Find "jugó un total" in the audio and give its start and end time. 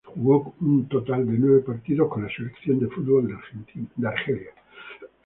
0.15-1.27